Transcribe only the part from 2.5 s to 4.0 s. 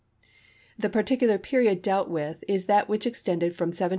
that which extended from 722 B.